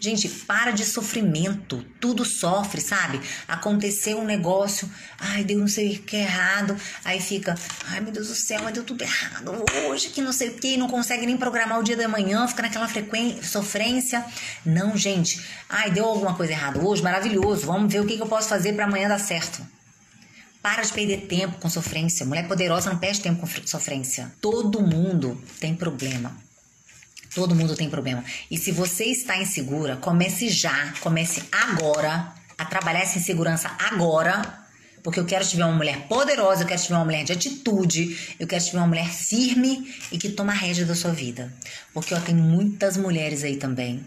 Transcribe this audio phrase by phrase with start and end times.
[0.00, 1.84] Gente, para de sofrimento.
[2.00, 3.20] Tudo sofre, sabe?
[3.46, 6.74] Aconteceu um negócio, ai, deu não sei o que errado.
[7.04, 7.54] Aí fica,
[7.86, 9.52] ai meu Deus do céu, mas deu tudo errado
[9.86, 12.62] hoje, que não sei o que, não consegue nem programar o dia da manhã, fica
[12.62, 12.88] naquela
[13.42, 14.24] sofrência.
[14.64, 17.66] Não, gente, ai, deu alguma coisa errada hoje, maravilhoso.
[17.66, 19.60] Vamos ver o que, que eu posso fazer para amanhã dar certo.
[20.62, 22.24] Para de perder tempo com sofrência.
[22.24, 24.32] Mulher poderosa não perde tempo com sofrência.
[24.40, 26.49] Todo mundo tem problema.
[27.34, 28.24] Todo mundo tem problema.
[28.50, 34.58] E se você está insegura, comece já, comece agora a trabalhar essa insegurança agora.
[35.02, 37.32] Porque eu quero te ver uma mulher poderosa, eu quero te ver uma mulher de
[37.32, 41.10] atitude, eu quero te ver uma mulher firme e que toma a rédea da sua
[41.10, 41.50] vida.
[41.94, 44.04] Porque ó, tem muitas mulheres aí também,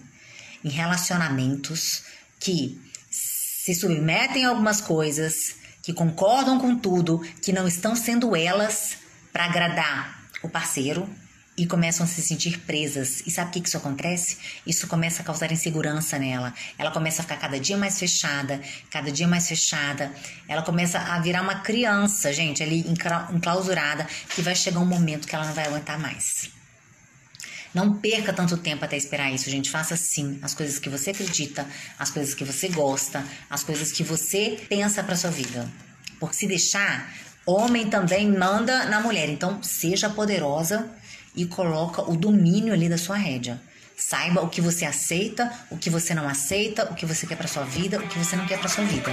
[0.63, 2.03] em relacionamentos,
[2.39, 8.97] que se submetem a algumas coisas, que concordam com tudo, que não estão sendo elas
[9.31, 11.09] para agradar o parceiro,
[11.55, 13.21] e começam a se sentir presas.
[13.25, 14.37] E sabe o que, que isso acontece?
[14.65, 16.53] Isso começa a causar insegurança nela.
[16.77, 20.11] Ela começa a ficar cada dia mais fechada, cada dia mais fechada.
[20.47, 25.35] Ela começa a virar uma criança, gente, ali enclausurada, que vai chegar um momento que
[25.35, 26.49] ela não vai aguentar mais.
[27.73, 29.69] Não perca tanto tempo até esperar isso, gente.
[29.69, 31.67] Faça sim as coisas que você acredita,
[31.97, 35.67] as coisas que você gosta, as coisas que você pensa para sua vida.
[36.19, 37.11] Porque se deixar,
[37.45, 39.29] homem também manda na mulher.
[39.29, 40.89] Então, seja poderosa
[41.35, 43.61] e coloca o domínio ali da sua rédea.
[43.97, 47.47] Saiba o que você aceita, o que você não aceita, o que você quer para
[47.47, 49.11] sua vida, o que você não quer para sua vida.